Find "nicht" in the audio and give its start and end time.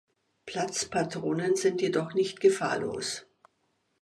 2.15-2.39